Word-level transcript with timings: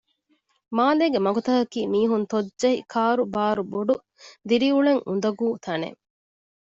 މާލޭގެ 0.77 1.19
މަގުތަކަކީ 1.25 1.81
މީހުން 1.93 2.25
ތޮއްޖެހި 2.31 2.77
ކާރުބާރު 2.93 3.61
ބޮޑު 3.71 3.95
ދިރިއުޅެން 4.47 5.01
އުނދަގޫ 5.07 5.47
ތަނެއް 5.65 5.99